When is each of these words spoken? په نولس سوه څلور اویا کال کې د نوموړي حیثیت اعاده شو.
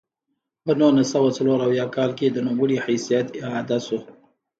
په 0.65 0.71
نولس 0.79 1.07
سوه 1.13 1.29
څلور 1.37 1.59
اویا 1.67 1.85
کال 1.95 2.11
کې 2.19 2.27
د 2.31 2.37
نوموړي 2.47 2.77
حیثیت 2.85 3.27
اعاده 3.43 3.77
شو. 3.85 3.99